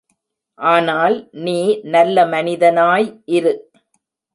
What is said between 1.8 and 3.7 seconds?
நல்ல மனிதனாய் இரு.